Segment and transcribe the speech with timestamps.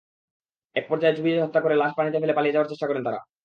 [0.75, 3.19] একপর্যায়ে চুবিয়ে হত্যা করে লাশ পানিতে ফেলে পালিয়ে যাওয়ার চেষ্টা করেন তাঁরা।